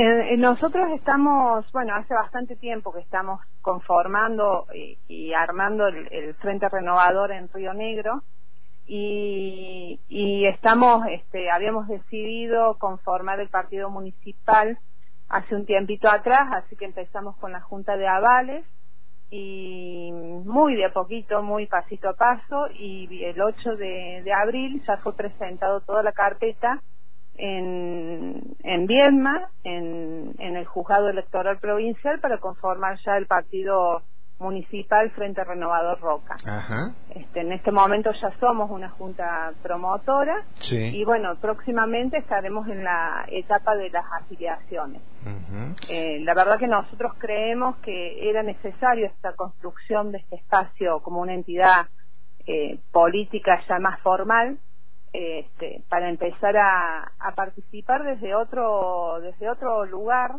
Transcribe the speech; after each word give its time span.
Eh, 0.00 0.36
nosotros 0.36 0.92
estamos, 0.94 1.66
bueno, 1.72 1.92
hace 1.96 2.14
bastante 2.14 2.54
tiempo 2.54 2.92
que 2.92 3.00
estamos 3.00 3.40
conformando 3.60 4.68
y, 5.08 5.32
armando 5.32 5.88
el, 5.88 6.34
Frente 6.34 6.68
Renovador 6.68 7.32
en 7.32 7.48
Río 7.48 7.74
Negro 7.74 8.22
y, 8.86 9.98
y 10.08 10.46
estamos, 10.46 11.04
este, 11.10 11.50
habíamos 11.50 11.88
decidido 11.88 12.78
conformar 12.78 13.40
el 13.40 13.48
partido 13.48 13.90
municipal 13.90 14.78
hace 15.28 15.56
un 15.56 15.66
tiempito 15.66 16.08
atrás, 16.08 16.48
así 16.52 16.76
que 16.76 16.84
empezamos 16.84 17.36
con 17.38 17.50
la 17.50 17.60
Junta 17.60 17.96
de 17.96 18.06
Avales 18.06 18.64
y 19.30 20.12
muy 20.12 20.76
de 20.76 20.84
a 20.84 20.92
poquito, 20.92 21.42
muy 21.42 21.66
pasito 21.66 22.10
a 22.10 22.14
paso 22.14 22.68
y 22.72 23.24
el 23.24 23.42
8 23.42 23.74
de, 23.74 24.22
de 24.22 24.32
abril 24.32 24.80
ya 24.86 24.98
fue 24.98 25.16
presentado 25.16 25.80
toda 25.80 26.04
la 26.04 26.12
carpeta 26.12 26.84
en, 27.38 28.56
en 28.62 28.86
Viedma, 28.86 29.48
en, 29.64 30.34
en 30.38 30.56
el 30.56 30.66
juzgado 30.66 31.08
electoral 31.08 31.58
provincial 31.58 32.20
para 32.20 32.38
conformar 32.38 32.98
ya 33.04 33.16
el 33.16 33.26
partido 33.26 34.02
municipal 34.38 35.10
Frente 35.10 35.42
Renovador 35.42 36.00
Roca. 36.00 36.36
Este, 37.10 37.40
en 37.40 37.52
este 37.52 37.72
momento 37.72 38.10
ya 38.12 38.30
somos 38.38 38.70
una 38.70 38.88
junta 38.90 39.52
promotora 39.62 40.44
y 40.70 41.04
bueno, 41.04 41.36
próximamente 41.40 42.18
estaremos 42.18 42.68
en 42.68 42.84
la 42.84 43.24
etapa 43.28 43.74
de 43.74 43.90
las 43.90 44.04
afiliaciones. 44.20 45.02
Eh, 45.88 46.20
la 46.20 46.34
verdad 46.34 46.58
que 46.58 46.68
nosotros 46.68 47.14
creemos 47.18 47.76
que 47.78 48.28
era 48.28 48.42
necesario 48.42 49.06
esta 49.06 49.32
construcción 49.32 50.12
de 50.12 50.18
este 50.18 50.36
espacio 50.36 51.00
como 51.00 51.20
una 51.20 51.34
entidad 51.34 51.86
eh, 52.46 52.78
política 52.92 53.60
ya 53.68 53.78
más 53.78 54.00
formal 54.00 54.58
este, 55.12 55.84
para 55.88 56.08
empezar 56.08 56.56
a, 56.56 57.12
a 57.18 57.34
participar 57.34 58.04
desde 58.04 58.34
otro 58.34 59.20
desde 59.20 59.50
otro 59.50 59.84
lugar 59.86 60.36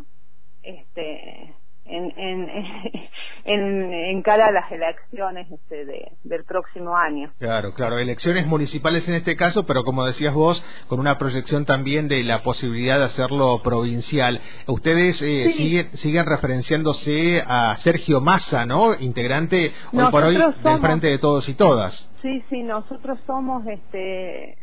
este 0.62 1.54
en, 1.90 2.12
en, 2.16 2.50
en, 3.44 3.92
en 3.92 4.22
cara 4.22 4.46
a 4.46 4.52
las 4.52 4.70
elecciones 4.70 5.50
este, 5.50 5.84
de, 5.84 6.12
del 6.24 6.44
próximo 6.44 6.96
año. 6.96 7.32
Claro, 7.38 7.74
claro, 7.74 7.98
elecciones 7.98 8.46
municipales 8.46 9.06
en 9.08 9.14
este 9.14 9.36
caso, 9.36 9.66
pero 9.66 9.84
como 9.84 10.04
decías 10.04 10.34
vos, 10.34 10.64
con 10.88 11.00
una 11.00 11.18
proyección 11.18 11.64
también 11.64 12.08
de 12.08 12.22
la 12.22 12.42
posibilidad 12.42 12.98
de 12.98 13.04
hacerlo 13.04 13.60
provincial. 13.62 14.40
Ustedes 14.66 15.20
eh, 15.22 15.50
siguen, 15.50 15.96
siguen 15.96 16.26
referenciándose 16.26 17.42
a 17.46 17.76
Sergio 17.78 18.20
Massa, 18.20 18.66
¿no? 18.66 18.94
Integrante 18.98 19.72
hoy 19.92 20.10
por 20.10 20.24
hoy 20.24 20.36
del 20.36 20.80
Frente 20.80 21.08
de 21.08 21.18
Todos 21.18 21.48
y 21.48 21.54
Todas. 21.54 22.08
Sí, 22.22 22.44
sí, 22.50 22.62
nosotros 22.62 23.18
somos, 23.26 23.66
este, 23.66 24.58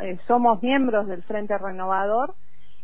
eh, 0.00 0.18
somos 0.26 0.62
miembros 0.62 1.06
del 1.06 1.22
Frente 1.22 1.56
Renovador 1.56 2.34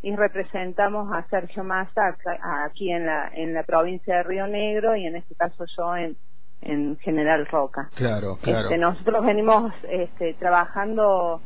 y 0.02 0.14
representamos 0.14 1.10
a 1.16 1.26
Sergio 1.28 1.64
Massa 1.64 2.16
aquí 2.64 2.90
en 2.90 3.06
la, 3.06 3.30
en 3.34 3.54
la 3.54 3.62
provincia 3.62 4.16
de 4.16 4.22
Río 4.22 4.46
Negro 4.46 4.94
y 4.96 5.06
en 5.06 5.16
este 5.16 5.34
caso 5.34 5.64
yo 5.76 5.96
en, 5.96 6.16
en 6.60 6.98
General 6.98 7.46
Roca. 7.46 7.88
Claro, 7.94 8.36
claro. 8.42 8.68
Este, 8.68 8.78
nosotros 8.78 9.24
venimos 9.24 9.72
este, 9.88 10.34
trabajando 10.34 11.40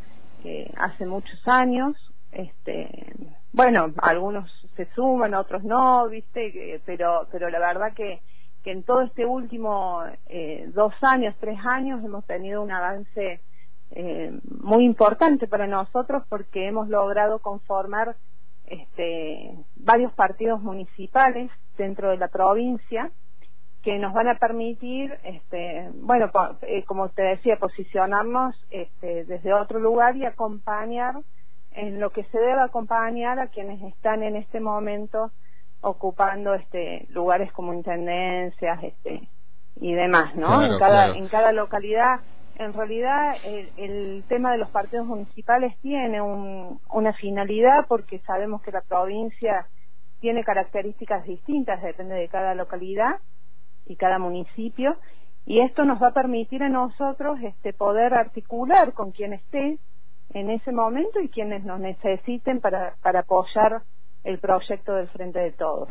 eh, 0.45 0.73
hace 0.77 1.07
muchos 1.07 1.41
años, 1.47 1.97
este, 2.33 3.15
bueno, 3.53 3.93
algunos 3.99 4.51
se 4.77 4.87
suman, 4.95 5.35
otros 5.35 5.65
no, 5.65 6.09
viste, 6.09 6.81
pero, 6.85 7.27
pero 7.31 7.49
la 7.51 7.59
verdad 7.59 7.93
que, 7.95 8.21
que 8.63 8.73
en 8.73 8.83
todo 8.83 9.03
este 9.03 9.25
último 9.25 10.03
eh, 10.27 10.71
dos 10.75 10.93
años, 11.03 11.35
tres 11.41 11.59
años 11.65 12.05
hemos 12.05 12.25
tenido 12.27 12.63
un 12.63 12.71
avance 12.71 13.41
eh, 13.91 14.39
muy 14.63 14.85
importante 14.85 15.47
para 15.47 15.67
nosotros 15.67 16.23
porque 16.29 16.67
hemos 16.67 16.89
logrado 16.89 17.39
conformar 17.39 18.17
este, 18.67 19.55
varios 19.77 20.13
partidos 20.13 20.63
municipales 20.63 21.51
dentro 21.77 22.11
de 22.11 22.19
la 22.19 22.29
provincia 22.29 23.11
que 23.83 23.99
nos 23.99 24.13
van 24.13 24.29
a 24.29 24.39
permitir, 24.39 25.17
este, 25.23 25.89
bueno, 25.95 26.31
eh, 26.63 26.85
como 26.85 27.09
te 27.11 27.23
decía, 27.23 27.57
posicionarnos 27.57 28.55
este, 28.71 29.25
desde 29.25 29.55
otro 29.55 29.79
lugar 29.79 30.17
y 30.17 30.27
acompañar 30.27 31.15
en 31.73 32.01
lo 32.01 32.11
que 32.11 32.25
se 32.25 32.39
debe 32.39 32.61
acompañar 32.61 33.39
a 33.39 33.49
quienes 33.49 33.81
están 33.83 34.23
en 34.23 34.37
este 34.37 34.61
momento 34.61 35.31
ocupando 35.81 36.55
este 36.55 37.07
lugares 37.11 37.53
como 37.53 37.73
intendencias 37.73 38.83
este 38.83 39.29
y 39.77 39.95
demás 39.95 40.35
no 40.35 40.65
en 40.65 40.77
cada 40.79 41.17
en 41.17 41.29
cada 41.29 41.53
localidad 41.53 42.21
en 42.59 42.73
realidad 42.73 43.37
el, 43.45 44.25
tema 44.29 44.53
de 44.53 44.59
los 44.59 44.69
partidos 44.71 45.07
municipales 45.07 45.77
tiene 45.81 46.21
una 46.21 47.13
finalidad 47.15 47.87
porque 47.89 48.19
sabemos 48.21 48.63
que 48.63 48.73
la 48.73 48.83
provincia 48.83 49.67
tiene 50.21 50.43
características 50.43 51.25
distintas, 51.25 51.81
depende 51.83 52.17
de 52.17 52.29
cada 52.29 52.55
localidad 52.55 53.21
y 53.87 53.97
cada 53.97 54.19
municipio, 54.19 54.97
y 55.47 55.61
esto 55.61 55.85
nos 55.85 56.03
va 56.03 56.09
a 56.09 56.13
permitir 56.13 56.63
a 56.63 56.69
nosotros 56.69 57.39
este, 57.43 57.73
poder 57.73 58.13
articular 58.13 58.93
con 58.93 59.13
quien 59.13 59.33
esté 59.33 59.79
en 60.35 60.51
ese 60.51 60.73
momento 60.73 61.21
y 61.21 61.29
quienes 61.29 61.65
nos 61.65 61.81
necesiten 61.81 62.61
para, 62.61 62.97
para 63.03 63.21
apoyar 63.21 63.83
el 64.25 64.39
proyecto 64.39 64.95
del 64.95 65.09
Frente 65.09 65.39
de 65.39 65.53
Todos. 65.53 65.89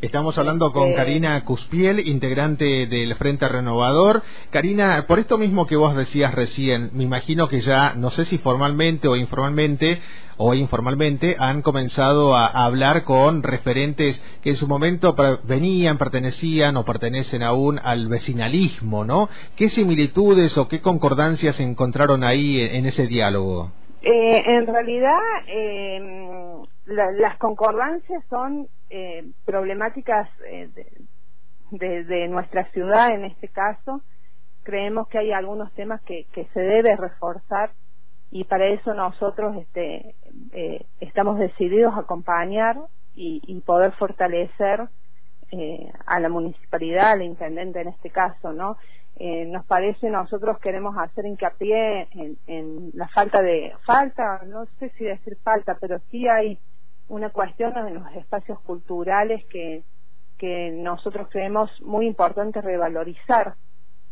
Estamos 0.00 0.38
hablando 0.38 0.72
con 0.72 0.88
este, 0.88 0.96
Karina 0.96 1.44
Cuspiel, 1.44 2.06
integrante 2.08 2.64
del 2.86 3.14
Frente 3.16 3.48
Renovador. 3.48 4.22
Karina, 4.50 5.04
por 5.06 5.18
esto 5.18 5.38
mismo 5.38 5.66
que 5.66 5.76
vos 5.76 5.94
decías 5.96 6.34
recién, 6.34 6.90
me 6.94 7.04
imagino 7.04 7.48
que 7.48 7.60
ya, 7.60 7.94
no 7.94 8.10
sé 8.10 8.24
si 8.24 8.38
formalmente 8.38 9.08
o 9.08 9.16
informalmente, 9.16 10.00
o 10.36 10.54
informalmente 10.54 11.36
han 11.38 11.62
comenzado 11.62 12.34
a, 12.36 12.46
hablar 12.46 13.04
con 13.04 13.42
referentes 13.42 14.22
que 14.42 14.50
en 14.50 14.56
su 14.56 14.66
momento 14.66 15.14
venían, 15.44 15.98
pertenecían 15.98 16.76
o 16.76 16.84
pertenecen 16.84 17.42
aún 17.42 17.78
al 17.82 18.08
vecinalismo, 18.08 19.04
¿no? 19.04 19.28
¿Qué 19.56 19.68
similitudes 19.68 20.56
o 20.58 20.68
qué 20.68 20.80
concordancias 20.80 21.60
encontraron 21.60 22.24
ahí 22.24 22.60
en, 22.60 22.86
ese 22.86 23.06
diálogo? 23.06 23.72
Eh, 24.02 24.42
en 24.46 24.66
realidad, 24.66 25.18
eh, 25.48 26.62
las 26.86 27.38
concordancias 27.38 28.22
son 28.28 28.68
eh, 28.90 29.30
problemáticas 29.44 30.28
eh, 30.46 30.68
de, 31.70 32.04
de, 32.04 32.28
nuestra 32.28 32.70
ciudad 32.72 33.14
en 33.14 33.24
este 33.24 33.48
caso. 33.48 34.02
Creemos 34.62 35.08
que 35.08 35.18
hay 35.18 35.32
algunos 35.32 35.72
temas 35.72 36.00
que, 36.02 36.26
que 36.32 36.46
se 36.52 36.60
debe 36.60 36.96
reforzar 36.96 37.72
y 38.30 38.44
para 38.44 38.66
eso 38.66 38.94
nosotros 38.94 39.56
este, 39.56 40.14
eh, 40.52 40.84
estamos 41.00 41.38
decididos 41.38 41.94
a 41.94 42.00
acompañar 42.00 42.76
y, 43.14 43.40
y 43.46 43.60
poder 43.60 43.92
fortalecer 43.92 44.88
eh, 45.52 45.92
a 46.06 46.18
la 46.18 46.28
municipalidad, 46.28 47.12
al 47.12 47.22
intendente 47.22 47.80
en 47.80 47.88
este 47.88 48.10
caso, 48.10 48.52
¿no? 48.52 48.76
Eh, 49.16 49.44
nos 49.46 49.64
parece, 49.66 50.10
nosotros 50.10 50.58
queremos 50.58 50.96
hacer 50.98 51.26
hincapié 51.26 52.08
en, 52.10 52.36
en 52.48 52.90
la 52.94 53.06
falta 53.06 53.40
de, 53.40 53.72
falta, 53.86 54.42
no 54.46 54.66
sé 54.80 54.88
si 54.98 55.04
decir 55.04 55.36
falta, 55.44 55.76
pero 55.80 56.00
sí 56.10 56.26
hay 56.26 56.58
una 57.08 57.30
cuestión 57.30 57.76
en 57.76 57.94
los 57.94 58.12
espacios 58.14 58.58
culturales 58.60 59.44
que, 59.46 59.82
que 60.38 60.70
nosotros 60.70 61.28
creemos 61.30 61.70
muy 61.82 62.06
importante 62.06 62.60
revalorizar 62.60 63.54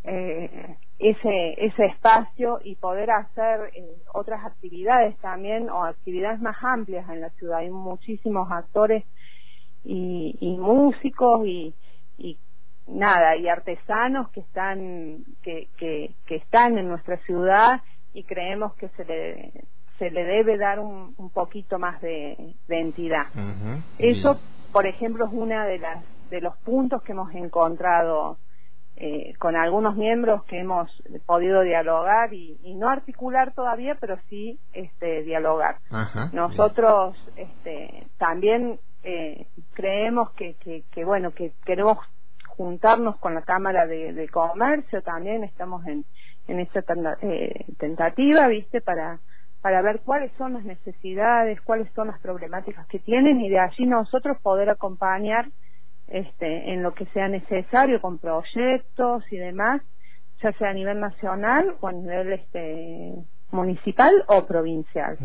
eh, 0.04 0.76
ese, 0.98 1.54
ese 1.64 1.86
espacio 1.86 2.60
y 2.62 2.76
poder 2.76 3.10
hacer 3.10 3.70
eh, 3.74 3.96
otras 4.12 4.44
actividades 4.44 5.16
también 5.18 5.70
o 5.70 5.84
actividades 5.84 6.40
más 6.40 6.56
amplias 6.62 7.08
en 7.08 7.20
la 7.20 7.30
ciudad. 7.30 7.58
Hay 7.58 7.70
muchísimos 7.70 8.50
actores 8.50 9.04
y, 9.84 10.36
y 10.40 10.56
músicos 10.56 11.46
y, 11.46 11.74
y 12.18 12.38
nada 12.86 13.36
y 13.36 13.48
artesanos 13.48 14.28
que 14.30 14.40
están 14.40 15.24
que, 15.42 15.68
que, 15.76 16.14
que 16.26 16.36
están 16.36 16.78
en 16.78 16.88
nuestra 16.88 17.16
ciudad 17.18 17.80
y 18.12 18.24
creemos 18.24 18.74
que 18.74 18.88
se 18.90 19.04
le 19.04 19.64
se 20.02 20.10
le 20.10 20.24
debe 20.24 20.58
dar 20.58 20.80
un, 20.80 21.14
un 21.16 21.30
poquito 21.30 21.78
más 21.78 22.00
de, 22.00 22.56
de 22.66 22.80
entidad. 22.80 23.26
Eso, 23.98 24.40
por 24.72 24.84
ejemplo, 24.88 25.26
es 25.26 25.32
una 25.32 25.64
de 25.64 25.78
las 25.78 26.04
de 26.28 26.40
los 26.40 26.56
puntos 26.56 27.04
que 27.04 27.12
hemos 27.12 27.32
encontrado 27.36 28.36
eh, 28.96 29.32
con 29.38 29.54
algunos 29.54 29.94
miembros 29.94 30.42
que 30.46 30.58
hemos 30.58 30.90
podido 31.24 31.60
dialogar 31.60 32.34
y, 32.34 32.58
y 32.64 32.74
no 32.74 32.88
articular 32.88 33.52
todavía, 33.54 33.96
pero 34.00 34.18
sí 34.28 34.58
este, 34.72 35.22
dialogar. 35.22 35.76
Nosotros 36.32 37.16
este, 37.36 38.08
también 38.18 38.80
eh, 39.04 39.46
creemos 39.74 40.32
que, 40.32 40.54
que, 40.54 40.82
que, 40.90 41.04
bueno, 41.04 41.30
que 41.30 41.52
queremos 41.64 41.98
juntarnos 42.48 43.18
con 43.18 43.34
la 43.34 43.42
Cámara 43.42 43.86
de, 43.86 44.14
de 44.14 44.28
Comercio 44.28 45.00
también, 45.02 45.44
estamos 45.44 45.86
en, 45.86 46.04
en 46.48 46.58
esta 46.58 46.82
eh, 47.20 47.66
tentativa, 47.78 48.48
¿viste? 48.48 48.80
Para 48.80 49.20
para 49.62 49.80
ver 49.80 50.00
cuáles 50.00 50.32
son 50.36 50.54
las 50.54 50.64
necesidades, 50.64 51.60
cuáles 51.62 51.90
son 51.92 52.08
las 52.08 52.20
problemáticas 52.20 52.86
que 52.88 52.98
tienen 52.98 53.40
y 53.40 53.48
de 53.48 53.60
allí 53.60 53.86
nosotros 53.86 54.36
poder 54.42 54.68
acompañar 54.68 55.46
este, 56.08 56.72
en 56.72 56.82
lo 56.82 56.92
que 56.92 57.06
sea 57.06 57.28
necesario 57.28 58.00
con 58.00 58.18
proyectos 58.18 59.24
y 59.30 59.36
demás, 59.36 59.80
ya 60.42 60.52
sea 60.54 60.70
a 60.70 60.74
nivel 60.74 60.98
nacional 60.98 61.76
o 61.80 61.86
a 61.86 61.92
nivel 61.92 62.32
este, 62.32 63.14
municipal 63.52 64.12
o 64.26 64.44
provincial. 64.46 65.16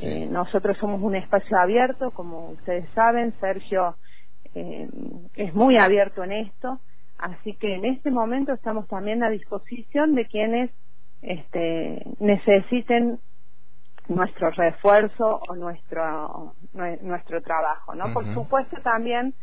Eh, 0.00 0.26
nosotros 0.28 0.76
somos 0.78 1.00
un 1.00 1.14
espacio 1.14 1.56
abierto, 1.56 2.10
como 2.10 2.50
ustedes 2.50 2.88
saben, 2.94 3.32
Sergio 3.40 3.94
eh, 4.56 4.88
es 5.36 5.54
muy 5.54 5.76
abierto 5.76 6.24
en 6.24 6.32
esto, 6.32 6.80
así 7.16 7.54
que 7.54 7.76
en 7.76 7.84
este 7.84 8.10
momento 8.10 8.52
estamos 8.52 8.88
también 8.88 9.22
a 9.22 9.30
disposición 9.30 10.16
de 10.16 10.26
quienes 10.26 10.70
este, 11.22 12.02
necesiten 12.18 13.20
nuestro 14.08 14.50
refuerzo 14.50 15.40
o 15.48 15.54
nuestro 15.54 16.54
nuestro 16.72 17.42
trabajo, 17.42 17.94
¿no? 17.94 18.12
Por 18.12 18.32
supuesto 18.34 18.80
también 18.82 19.34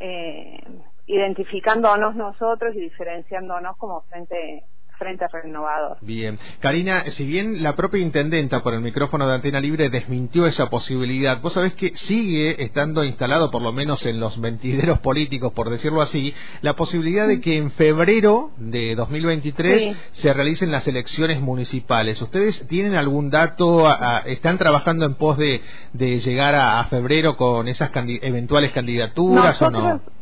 eh, 0.00 0.58
identificándonos 1.06 2.14
nosotros 2.14 2.74
y 2.74 2.80
diferenciándonos 2.80 3.76
como 3.76 4.02
frente 4.02 4.64
frente 4.98 5.26
renovador. 5.32 5.98
Bien. 6.00 6.38
Karina, 6.60 7.04
si 7.08 7.24
bien 7.24 7.62
la 7.62 7.76
propia 7.76 8.00
intendenta 8.00 8.62
por 8.62 8.74
el 8.74 8.80
micrófono 8.80 9.26
de 9.26 9.34
Antena 9.34 9.60
Libre 9.60 9.88
desmintió 9.90 10.46
esa 10.46 10.68
posibilidad, 10.68 11.40
vos 11.40 11.52
sabés 11.52 11.74
que 11.74 11.92
sigue 11.96 12.62
estando 12.62 13.04
instalado, 13.04 13.50
por 13.50 13.62
lo 13.62 13.72
menos 13.72 14.04
en 14.04 14.20
los 14.20 14.38
mentideros 14.38 14.98
políticos, 15.00 15.52
por 15.52 15.70
decirlo 15.70 16.02
así, 16.02 16.34
la 16.60 16.74
posibilidad 16.74 17.26
de 17.26 17.40
que 17.40 17.56
en 17.56 17.70
febrero 17.70 18.50
de 18.56 18.94
2023 18.94 19.96
se 20.12 20.32
realicen 20.32 20.70
las 20.70 20.86
elecciones 20.88 21.40
municipales. 21.40 22.20
¿Ustedes 22.20 22.66
tienen 22.68 22.94
algún 22.94 23.30
dato? 23.30 23.86
¿Están 24.26 24.58
trabajando 24.58 25.06
en 25.06 25.14
pos 25.14 25.38
de, 25.38 25.60
llegar 25.92 26.54
a, 26.54 26.84
febrero 26.84 27.36
con 27.36 27.68
esas 27.68 27.90
eventuales 27.94 28.72
candidaturas 28.72 29.60
o 29.62 29.70
no? 29.70 30.17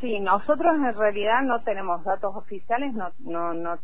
Sí, 0.00 0.18
nosotros 0.18 0.76
en 0.76 0.94
realidad 0.94 1.42
no 1.42 1.62
tenemos 1.62 2.02
datos 2.04 2.34
oficiales, 2.34 2.94
no, 2.94 3.10
no, 3.18 3.52
no, 3.52 3.78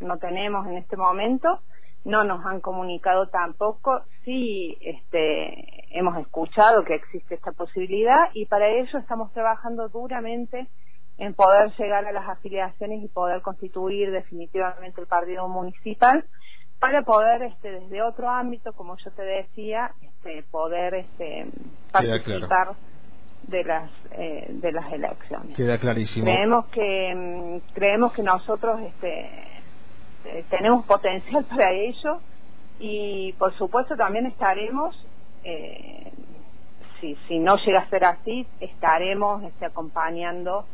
no 0.00 0.18
tenemos 0.18 0.66
en 0.66 0.78
este 0.78 0.96
momento, 0.96 1.60
no 2.04 2.24
nos 2.24 2.44
han 2.44 2.60
comunicado 2.60 3.28
tampoco, 3.28 4.02
sí 4.24 4.76
este, 4.80 5.96
hemos 5.96 6.18
escuchado 6.18 6.82
que 6.84 6.94
existe 6.94 7.36
esta 7.36 7.52
posibilidad 7.52 8.30
y 8.34 8.46
para 8.46 8.68
ello 8.68 8.98
estamos 8.98 9.32
trabajando 9.32 9.88
duramente 9.88 10.66
en 11.18 11.34
poder 11.34 11.70
llegar 11.78 12.04
a 12.04 12.12
las 12.12 12.28
afiliaciones 12.28 13.04
y 13.04 13.08
poder 13.08 13.42
constituir 13.42 14.10
definitivamente 14.10 15.00
el 15.00 15.06
partido 15.06 15.46
municipal 15.48 16.24
para 16.80 17.02
poder 17.02 17.42
este, 17.42 17.72
desde 17.72 18.02
otro 18.02 18.28
ámbito, 18.28 18.72
como 18.72 18.96
yo 18.96 19.10
te 19.12 19.22
decía, 19.22 19.92
este, 20.00 20.42
poder 20.50 20.94
este, 20.94 21.46
participar 21.92 22.74
de 23.44 23.64
las 23.64 23.90
eh, 24.12 24.46
de 24.50 24.72
las 24.72 24.92
elecciones. 24.92 25.56
Queda 25.56 25.78
clarísimo. 25.78 26.24
Creemos 26.24 26.66
que 26.66 27.14
mm, 27.14 27.72
creemos 27.74 28.12
que 28.12 28.22
nosotros 28.22 28.80
este 28.82 29.30
eh, 30.24 30.44
tenemos 30.50 30.84
potencial 30.86 31.44
para 31.50 31.72
ello 31.72 32.20
y 32.78 33.32
por 33.34 33.54
supuesto 33.56 33.96
también 33.96 34.26
estaremos 34.26 34.96
eh, 35.44 36.12
si 37.00 37.16
si 37.28 37.38
no 37.38 37.56
llega 37.56 37.80
a 37.80 37.88
ser 37.88 38.04
así 38.04 38.46
estaremos 38.60 39.42
este, 39.44 39.66
acompañando 39.66 40.66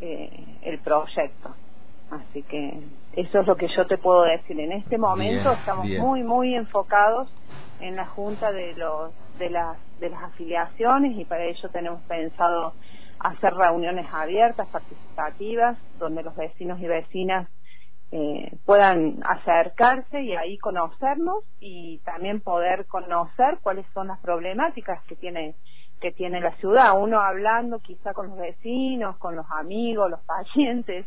el 0.00 0.78
proyecto. 0.78 1.56
Así 2.08 2.44
que 2.44 2.80
eso 3.14 3.40
es 3.40 3.46
lo 3.48 3.56
que 3.56 3.66
yo 3.66 3.84
te 3.88 3.98
puedo 3.98 4.22
decir. 4.22 4.60
En 4.60 4.70
este 4.70 4.96
momento 4.96 5.50
estamos 5.50 5.86
muy 5.86 6.22
muy 6.22 6.54
enfocados 6.54 7.28
en 7.80 7.96
la 7.96 8.06
junta 8.06 8.52
de 8.52 8.74
los 8.74 9.10
de 9.40 9.50
las 9.50 9.76
de 10.00 10.10
las 10.10 10.22
afiliaciones 10.22 11.16
y 11.18 11.24
para 11.24 11.44
ello 11.44 11.68
tenemos 11.70 12.00
pensado 12.02 12.74
hacer 13.20 13.54
reuniones 13.54 14.06
abiertas, 14.12 14.68
participativas, 14.68 15.76
donde 15.98 16.22
los 16.22 16.36
vecinos 16.36 16.80
y 16.80 16.86
vecinas 16.86 17.48
eh, 18.10 18.56
puedan 18.64 19.20
acercarse 19.24 20.22
y 20.22 20.34
ahí 20.34 20.56
conocernos 20.58 21.44
y 21.60 21.98
también 22.04 22.40
poder 22.40 22.86
conocer 22.86 23.58
cuáles 23.62 23.84
son 23.92 24.08
las 24.08 24.18
problemáticas 24.20 25.02
que 25.04 25.16
tiene 25.16 25.54
que 26.00 26.12
tiene 26.12 26.40
la 26.40 26.54
ciudad. 26.56 26.96
Uno 26.96 27.20
hablando 27.20 27.80
quizá 27.80 28.14
con 28.14 28.28
los 28.28 28.38
vecinos 28.38 29.18
con 29.18 29.36
los 29.36 29.46
amigos 29.50 30.10
los 30.10 30.20
pacientes 30.20 31.06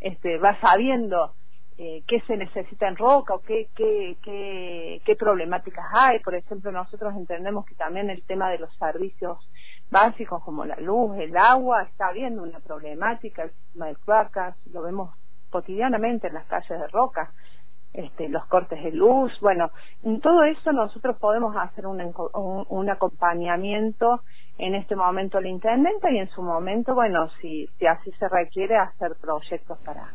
este 0.00 0.36
va 0.38 0.58
sabiendo 0.60 1.32
eh, 1.78 2.02
qué 2.06 2.20
se 2.26 2.36
necesita 2.36 2.88
en 2.88 2.96
Roca 2.96 3.34
o 3.34 3.40
qué, 3.40 3.68
qué, 3.74 4.16
qué, 4.22 5.00
qué 5.04 5.16
problemáticas 5.16 5.86
hay. 5.92 6.20
Por 6.20 6.34
ejemplo, 6.34 6.70
nosotros 6.70 7.14
entendemos 7.16 7.64
que 7.66 7.74
también 7.74 8.10
el 8.10 8.22
tema 8.22 8.50
de 8.50 8.58
los 8.58 8.74
servicios 8.76 9.38
básicos 9.90 10.42
como 10.42 10.64
la 10.64 10.76
luz, 10.76 11.18
el 11.18 11.36
agua, 11.36 11.82
está 11.82 12.08
habiendo 12.08 12.42
una 12.42 12.60
problemática, 12.60 13.44
el 13.44 13.50
sistema 13.50 13.86
de 13.86 13.96
cloacas, 13.96 14.56
lo 14.72 14.82
vemos 14.82 15.10
cotidianamente 15.50 16.28
en 16.28 16.34
las 16.34 16.46
calles 16.46 16.80
de 16.80 16.88
Roca, 16.88 17.30
este, 17.92 18.30
los 18.30 18.46
cortes 18.46 18.82
de 18.82 18.90
luz, 18.92 19.38
bueno, 19.40 19.70
en 20.02 20.20
todo 20.22 20.44
eso 20.44 20.72
nosotros 20.72 21.18
podemos 21.18 21.54
hacer 21.56 21.86
un, 21.86 22.00
un, 22.00 22.66
un 22.66 22.90
acompañamiento 22.90 24.22
en 24.56 24.74
este 24.74 24.96
momento 24.96 25.38
el 25.38 25.46
intendente 25.46 26.10
y 26.10 26.18
en 26.18 26.28
su 26.30 26.42
momento, 26.42 26.94
bueno, 26.94 27.28
si, 27.40 27.66
si 27.78 27.86
así 27.86 28.10
se 28.12 28.28
requiere, 28.28 28.76
hacer 28.76 29.16
proyectos 29.20 29.78
para, 29.84 30.08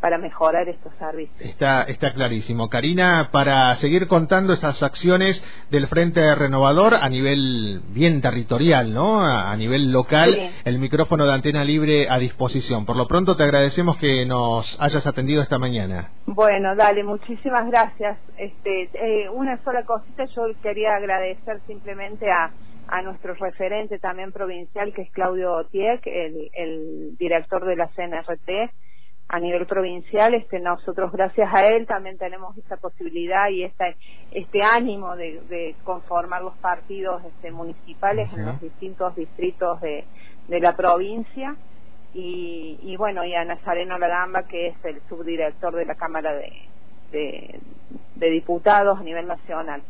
para 0.00 0.18
mejorar 0.18 0.68
estos 0.68 0.92
servicios. 0.96 1.40
Está, 1.40 1.82
está 1.82 2.12
clarísimo. 2.12 2.68
Karina, 2.68 3.30
para 3.32 3.74
seguir 3.76 4.06
contando 4.06 4.52
estas 4.52 4.82
acciones 4.82 5.42
del 5.70 5.86
Frente 5.86 6.34
Renovador 6.34 6.94
a 6.94 7.08
nivel 7.08 7.80
bien 7.88 8.20
territorial, 8.20 8.92
¿no? 8.92 9.20
A, 9.20 9.56
nivel 9.56 9.90
local, 9.90 10.52
el 10.64 10.78
micrófono 10.78 11.24
de 11.24 11.32
antena 11.32 11.64
libre 11.64 12.08
a 12.10 12.18
disposición. 12.18 12.84
Por 12.84 12.96
lo 12.96 13.08
pronto 13.08 13.36
te 13.36 13.44
agradecemos 13.44 13.96
que 13.96 14.26
nos 14.26 14.76
hayas 14.80 15.06
atendido 15.06 15.42
esta 15.42 15.58
mañana. 15.58 16.10
Bueno, 16.26 16.76
dale, 16.76 17.02
muchísimas 17.02 17.66
gracias. 17.66 18.18
Este, 18.36 18.90
eh, 18.92 19.30
una 19.30 19.56
sola 19.64 19.84
cosita, 19.84 20.24
yo 20.26 20.42
quería 20.62 20.94
agradecer 20.94 21.60
simplemente 21.66 22.30
a 22.30 22.50
a 22.88 23.02
nuestro 23.02 23.34
referente 23.34 23.98
también 23.98 24.32
provincial, 24.32 24.92
que 24.92 25.02
es 25.02 25.10
Claudio 25.10 25.64
Tieck, 25.70 26.06
el, 26.06 26.50
el 26.54 27.16
director 27.18 27.64
de 27.64 27.74
la 27.76 27.88
CNRT, 27.88 28.70
a 29.28 29.40
nivel 29.40 29.66
provincial, 29.66 30.34
este, 30.34 30.60
nosotros 30.60 31.10
gracias 31.10 31.52
a 31.52 31.66
él 31.66 31.86
también 31.86 32.16
tenemos 32.16 32.56
esta 32.56 32.76
posibilidad 32.76 33.48
y 33.48 33.64
esta, 33.64 33.86
este 34.30 34.62
ánimo 34.62 35.16
de, 35.16 35.74
conformar 35.82 36.42
los 36.42 36.56
partidos 36.58 37.24
este, 37.24 37.50
municipales 37.50 38.32
en 38.34 38.46
los 38.46 38.60
distintos 38.60 39.16
distritos 39.16 39.80
de, 39.80 40.04
de 40.46 40.60
la 40.60 40.76
provincia 40.76 41.56
y, 42.14 42.78
y, 42.82 42.96
bueno, 42.96 43.24
y 43.24 43.34
a 43.34 43.44
Nazareno 43.44 43.98
Lagamba, 43.98 44.44
que 44.44 44.68
es 44.68 44.84
el 44.84 45.00
subdirector 45.08 45.74
de 45.74 45.86
la 45.86 45.96
Cámara 45.96 46.32
de, 46.32 46.52
de, 48.14 48.30
Diputados 48.30 48.98
a 48.98 49.02
nivel 49.02 49.26
nacional. 49.26 49.82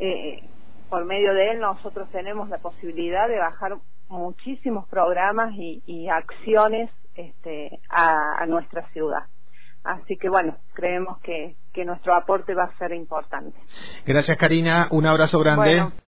Eh, 0.00 0.42
por 0.88 1.04
medio 1.04 1.34
de 1.34 1.50
él 1.50 1.60
nosotros 1.60 2.08
tenemos 2.10 2.48
la 2.48 2.58
posibilidad 2.58 3.28
de 3.28 3.38
bajar 3.38 3.76
muchísimos 4.08 4.88
programas 4.88 5.54
y, 5.54 5.82
y 5.86 6.08
acciones 6.08 6.90
este, 7.18 7.80
a, 7.90 8.46
nuestra 8.46 8.88
ciudad. 8.92 9.24
Así 9.82 10.16
que 10.16 10.28
bueno, 10.28 10.56
creemos 10.72 11.18
que, 11.20 11.56
que 11.72 11.84
nuestro 11.84 12.14
aporte 12.14 12.54
va 12.54 12.64
a 12.64 12.78
ser 12.78 12.92
importante. 12.92 13.58
Gracias 14.06 14.36
Karina, 14.38 14.88
un 14.90 15.06
abrazo 15.06 15.38
grande. 15.40 15.92